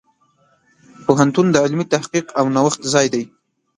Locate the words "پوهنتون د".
1.05-1.55